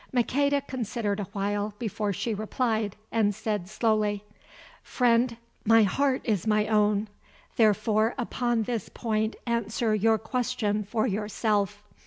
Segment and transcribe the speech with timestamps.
[0.11, 4.23] Maqueda considered awhile before she replied, and said slowly:
[4.81, 7.07] "Friend, my heart is my own,
[7.55, 11.83] therefore upon this point answer your question for yourself.